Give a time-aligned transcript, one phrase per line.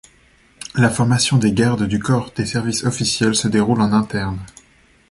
[0.73, 4.39] La formation des gardes du corps des services officiels se déroule en interne.